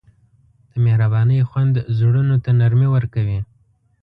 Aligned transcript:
د 0.71 0.73
مهربانۍ 0.85 1.39
خوند 1.49 1.75
زړونو 1.97 2.35
ته 2.43 2.49
نرمي 2.59 2.87
ورکوي. 2.91 3.39